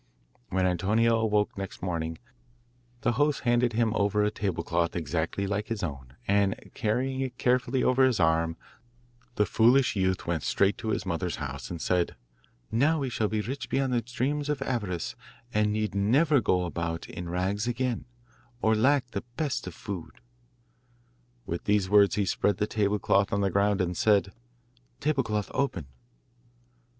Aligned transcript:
When 0.49 0.65
Antonio 0.65 1.19
awoke 1.19 1.55
next 1.59 1.83
morning, 1.83 2.17
the 3.01 3.11
host 3.11 3.41
handed 3.41 3.73
him 3.73 3.93
over 3.93 4.23
a 4.23 4.31
table 4.31 4.63
cloth 4.63 4.95
exactly 4.95 5.45
like 5.45 5.67
his 5.67 5.83
own, 5.83 6.15
and 6.27 6.71
carrying 6.73 7.19
it 7.21 7.37
carefully 7.37 7.83
over 7.83 8.03
his 8.03 8.19
arm, 8.19 8.57
the 9.35 9.45
foolish 9.45 9.95
youth 9.95 10.25
went 10.25 10.41
straight 10.41 10.75
to 10.79 10.87
his 10.89 11.05
mother's 11.05 11.35
house, 11.35 11.69
and 11.69 11.79
said: 11.79 12.15
'Now 12.71 12.97
we 12.97 13.09
shall 13.11 13.27
be 13.27 13.41
rich 13.41 13.69
beyond 13.69 13.93
the 13.93 14.01
dreams 14.01 14.49
of 14.49 14.63
avarice, 14.63 15.15
and 15.53 15.71
need 15.71 15.93
never 15.93 16.41
go 16.41 16.65
about 16.65 17.07
in 17.07 17.29
rags 17.29 17.67
again, 17.67 18.05
or 18.59 18.73
lack 18.73 19.11
the 19.11 19.21
best 19.37 19.67
of 19.67 19.75
food.' 19.75 20.19
With 21.45 21.65
these 21.65 21.91
words 21.91 22.15
he 22.15 22.25
spread 22.25 22.57
the 22.57 22.65
table 22.65 22.97
cloth 22.97 23.31
on 23.31 23.41
the 23.41 23.51
ground 23.51 23.79
and 23.81 23.95
said, 23.95 24.33
'Table 24.99 25.21
cloth, 25.21 25.51
open. 25.53 25.85